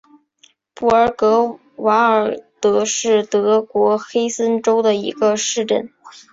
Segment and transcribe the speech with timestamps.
[0.73, 5.93] 布尔格瓦尔德是德国黑森州的一个市镇。